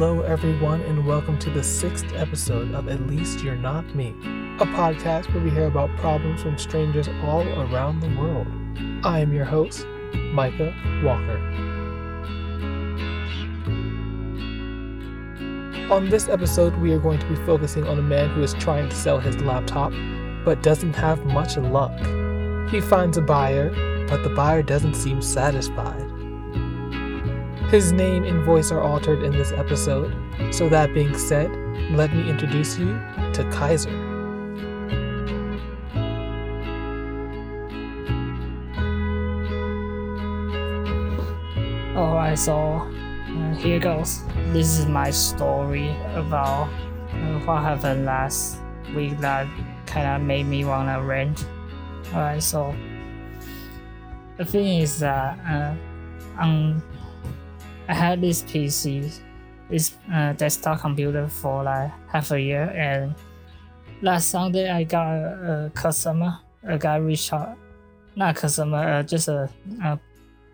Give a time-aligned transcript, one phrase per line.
[0.00, 4.10] Hello, everyone, and welcome to the sixth episode of At Least You're Not Me,
[4.60, 8.46] a podcast where we hear about problems from strangers all around the world.
[9.04, 10.72] I am your host, Micah
[11.02, 11.38] Walker.
[15.92, 18.88] On this episode, we are going to be focusing on a man who is trying
[18.88, 19.92] to sell his laptop
[20.44, 21.98] but doesn't have much luck.
[22.70, 23.70] He finds a buyer,
[24.06, 26.07] but the buyer doesn't seem satisfied.
[27.68, 30.16] His name and voice are altered in this episode,
[30.50, 31.50] so that being said,
[31.92, 32.98] let me introduce you
[33.34, 33.90] to Kaiser.
[41.94, 44.24] Alright, so uh, here goes.
[44.54, 46.70] This is my story about
[47.12, 48.60] uh, what happened last
[48.96, 49.46] week that
[49.84, 51.46] kind of made me wanna rent.
[52.14, 52.74] Alright, so
[54.38, 55.74] the thing is that uh,
[56.42, 56.82] um,
[57.88, 59.18] I had this PC,
[59.70, 63.14] this uh, desktop computer for like half a year, and
[64.02, 67.56] last Sunday I got a, a customer, a guy reached out,
[68.14, 69.48] not a customer, uh, just a,
[69.82, 69.98] a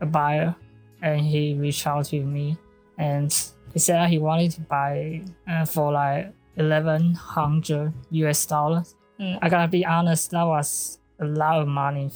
[0.00, 0.54] a buyer,
[1.02, 2.56] and he reached out to me,
[2.98, 3.30] and
[3.72, 8.94] he said he wanted to buy uh, for like eleven hundred US dollars.
[9.20, 12.10] Mm, I gotta be honest, that was a lot of money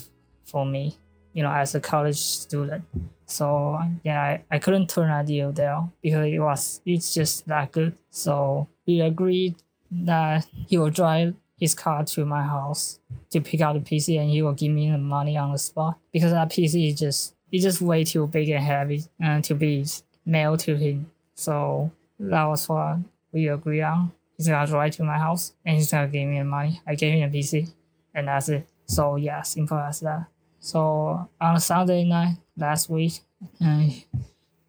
[0.45, 0.97] for me,
[1.33, 2.85] you know, as a college student.
[3.33, 7.73] So yeah, I, I couldn't turn a deal down because it was it's just that
[7.73, 7.97] good.
[8.11, 9.57] So we agreed
[9.91, 12.99] that he will drive his car to my house
[13.31, 15.99] to pick out the PC and he will give me the money on the spot
[16.13, 19.87] because that PC is just it's just way too big and heavy uh, to be
[20.27, 21.11] mailed to him.
[21.35, 22.99] So that was what
[23.33, 24.13] we agreed on.
[24.37, 26.83] He's gonna drive to my house and he's gonna give me the money.
[26.87, 27.71] I gave him a PC
[28.15, 28.69] and that's it.
[28.85, 30.27] So yeah, simple as that.
[30.61, 33.21] So on Sunday night last week,
[33.65, 33.89] uh,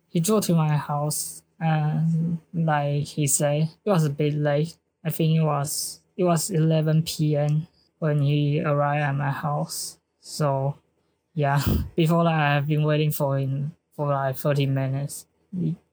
[0.09, 4.75] he drove to my house and like he said, it was a bit late.
[5.05, 7.67] I think it was it was 11 p.m.
[7.99, 9.97] when he arrived at my house.
[10.19, 10.75] So
[11.33, 11.61] yeah,
[11.95, 15.25] before that I've been waiting for him for like 30 minutes,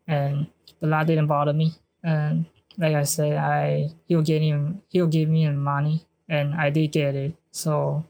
[0.06, 0.46] and
[0.80, 1.74] but that didn't bother me.
[2.02, 2.46] And
[2.76, 6.92] like I said, I he'll give him he'll give me the money, and I did
[6.92, 7.34] get it.
[7.52, 8.04] So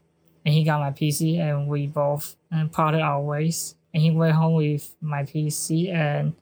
[0.45, 3.75] and he got my PC, and we both and parted our ways.
[3.93, 6.33] And he went home with my PC, and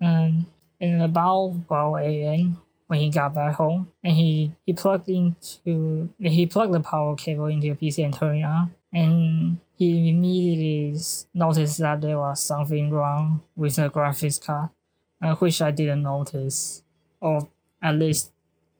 [0.00, 0.46] um,
[0.80, 2.58] and about 12 a.m.
[2.86, 7.46] when he got back home, and he he plugged into he plugged the power cable
[7.46, 11.00] into the PC and turned it on, and he immediately
[11.34, 14.70] noticed that there was something wrong with the graphics card,
[15.20, 16.84] uh, which I didn't notice,
[17.20, 17.48] or
[17.82, 18.30] at least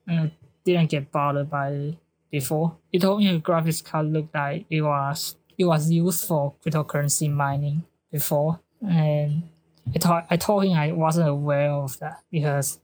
[0.09, 0.27] uh,
[0.63, 1.95] didn't get bothered by it
[2.31, 2.77] before.
[2.91, 7.31] He told me the graphics card looked like it was it was used for cryptocurrency
[7.31, 9.43] mining before, and
[9.93, 12.79] I told I told him I wasn't aware of that because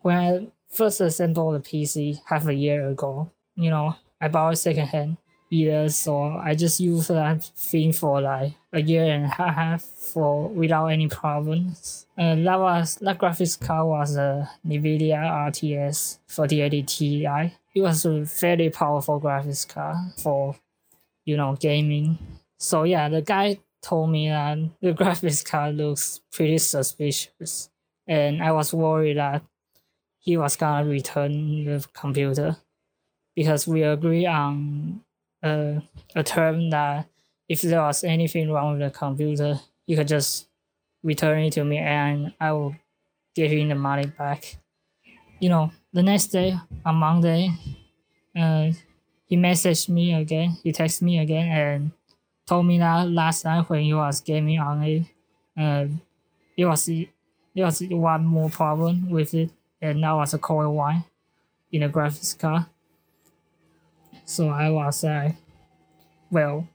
[0.00, 4.56] when I first assembled the PC half a year ago, you know, I bought it
[4.56, 5.16] secondhand
[5.52, 10.48] either, so I just used that thing for like a year and a half for
[10.48, 12.06] without any problems.
[12.16, 17.54] And that was that graphics card was a NVIDIA RTX 3080 Ti.
[17.74, 20.56] It was a very powerful graphics card for,
[21.24, 22.18] you know, gaming.
[22.58, 27.68] So yeah, the guy told me that the graphics card looks pretty suspicious,
[28.06, 29.42] and I was worried that
[30.18, 32.56] he was gonna return the computer
[33.34, 35.00] because we agree on
[35.42, 37.06] a term that
[37.48, 40.48] if there was anything wrong with the computer, you could just
[41.02, 42.76] return it to me and I will
[43.34, 44.56] give you the money back.
[45.40, 47.50] You know, the next day on Monday,
[48.36, 48.70] uh,
[49.26, 50.56] he messaged me again.
[50.62, 51.92] He texted me again and
[52.46, 55.06] told me that last night when he was gaming on it,
[55.56, 55.86] uh,
[56.56, 57.08] it was it
[57.54, 59.50] was one more problem with it,
[59.80, 61.04] and that was a coil whine
[61.70, 62.66] in the graphics card.
[64.24, 65.36] So I was like,
[66.32, 66.66] well,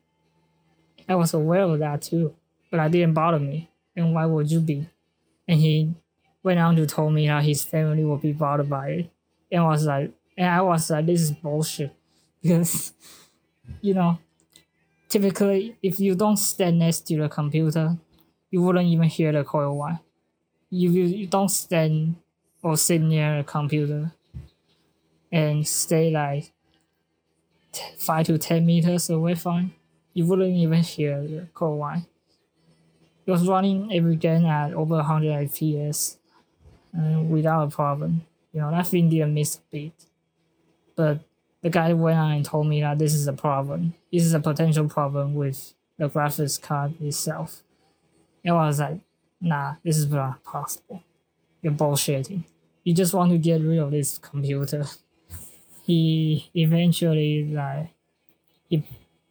[1.10, 2.36] I was aware of that too,
[2.70, 3.70] but that didn't bother me.
[3.96, 4.88] And why would you be?
[5.48, 5.96] And he
[6.44, 9.12] went on to tell me that his family would be bothered by it.
[9.52, 11.94] And I was like, and I was like, this is bullshit.
[12.44, 12.94] Because,
[13.82, 14.20] you know,
[15.10, 17.98] typically, if you don't stand next to the computer,
[18.52, 20.00] you wouldn't even hear the coil whine.
[20.70, 22.16] You, you, you don't stand
[22.62, 24.14] or sit near a computer
[25.32, 26.54] and stay like
[27.98, 29.74] 5 to 10 meters away from
[30.18, 32.08] you wouldn't even hear the coil whine.
[33.28, 36.18] It was running every game at over 100 FPS
[36.98, 38.26] uh, without a problem.
[38.52, 39.94] You know, that thing didn't miss a beat.
[40.96, 41.20] But
[41.62, 43.94] the guy went on and told me that this is a problem.
[44.12, 47.62] This is a potential problem with the graphics card itself.
[48.44, 49.00] And I was like,
[49.40, 51.04] nah, this is not possible.
[51.62, 52.44] you're bullshitting.
[52.84, 54.88] You just want to get rid of this computer.
[55.88, 57.90] He eventually like
[58.70, 58.84] he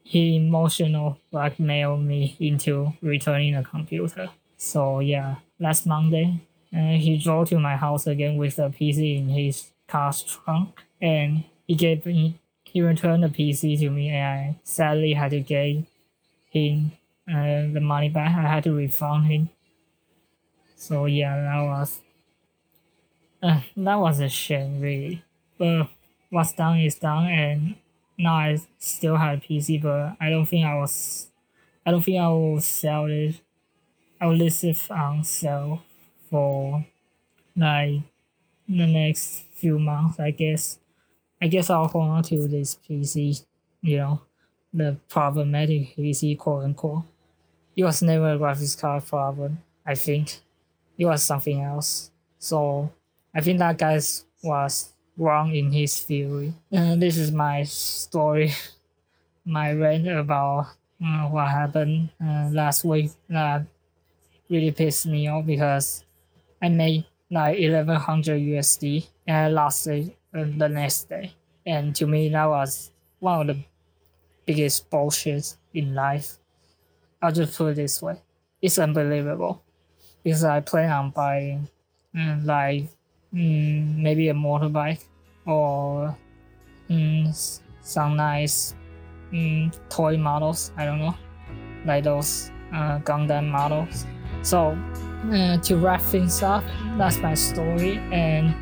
[0.02, 4.30] he emotional blackmailed me into returning the computer.
[4.56, 6.40] So yeah, last Monday,
[6.76, 10.70] uh, he drove to my house again with the PC in his car's trunk,
[11.00, 15.40] and he gave me he returned the PC to me, and I sadly had to
[15.40, 15.84] give
[16.50, 16.92] him
[17.28, 18.36] uh, the money back.
[18.36, 19.50] I had to refund him.
[20.76, 22.00] So yeah, that was
[23.42, 25.22] uh, that was a shame, really.
[25.58, 25.88] But
[26.30, 27.76] what's done is done, and
[28.18, 31.28] now I still have PC, but I don't think I was,
[31.84, 33.40] I don't think I will sell it.
[34.20, 35.82] I will list it on sale
[36.30, 36.86] for
[37.54, 38.00] like
[38.68, 40.78] the next few months, I guess.
[41.40, 43.44] I guess I'll hold on to this PC,
[43.82, 44.20] you know,
[44.72, 47.04] the problematic PC, quote unquote.
[47.76, 50.40] It was never a graphics card problem, I think.
[50.96, 52.10] It was something else.
[52.38, 52.90] So
[53.34, 54.00] I think that guy
[54.42, 56.54] was wrong in his theory.
[56.70, 58.52] And this is my story,
[59.44, 60.68] my rant about
[61.04, 63.66] uh, what happened uh, last week that
[64.48, 66.04] really pissed me off because
[66.62, 71.34] I made like 1100 USD and I lost it uh, the next day.
[71.66, 73.64] And to me, that was one of the
[74.46, 76.38] biggest bullshits in life.
[77.20, 78.20] I'll just put it this way.
[78.62, 79.62] It's unbelievable
[80.22, 81.68] because I plan on buying
[82.14, 82.88] mm, like
[83.36, 85.04] mm, maybe a motorbike
[85.46, 86.16] or
[86.88, 88.74] mm, some nice
[89.32, 90.72] mm, toy models.
[90.76, 91.14] I don't know,
[91.84, 94.06] like those uh, Gundam models.
[94.42, 94.78] So
[95.32, 96.64] uh, to wrap things up,
[96.96, 98.54] that's my story, and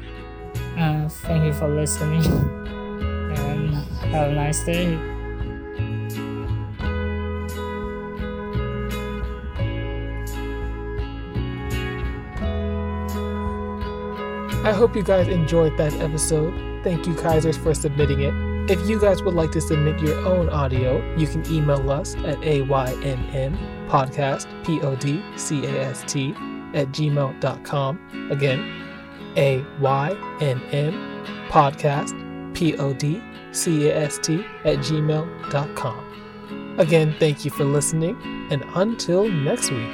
[0.76, 2.24] uh, thank you for listening,
[3.38, 3.74] and
[4.10, 5.13] have a nice day.
[14.64, 16.82] I hope you guys enjoyed that episode.
[16.82, 18.32] Thank you, Kaisers, for submitting it.
[18.70, 22.38] If you guys would like to submit your own audio, you can email us at
[22.38, 26.34] aynnpodcast, P-O-D-C-A-S-T,
[26.72, 27.98] at gmail.com.
[28.30, 28.82] Again,
[29.36, 30.92] A-Y-N-N
[31.50, 36.76] podcast, P-O-D-C-A-S-T, at gmail.com.
[36.78, 38.16] Again, thank you for listening,
[38.50, 39.90] and until next week.